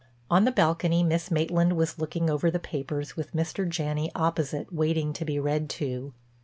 [0.31, 3.69] On the balcony Miss Maitland was looking over the papers with Mr.
[3.69, 6.11] Janney opposite waiting to be read to.